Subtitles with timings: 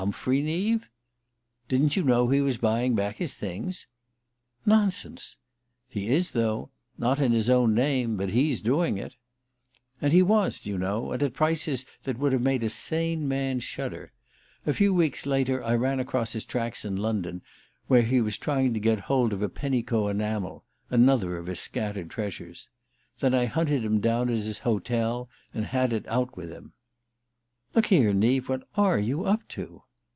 [0.03, 0.89] _Humphrey Neave?"
[1.69, 3.85] "Didn't you know he was buying back his things?"
[4.65, 5.37] "Nonsense!"
[5.87, 6.71] "He is, though.
[6.97, 9.13] Not in his own name but he's doing it."
[10.01, 13.27] And he was, do you know and at prices that would have made a sane
[13.27, 14.11] man shudder!
[14.65, 17.43] A few weeks later I ran across his tracks in London,
[17.85, 22.09] where he was trying to get hold of a Penicaud enamel another of his scattered
[22.09, 22.69] treasures.
[23.19, 26.73] Then I hunted him down at his hotel, and had it out with him.
[27.75, 29.83] "Look here, Neave, what are you up to?"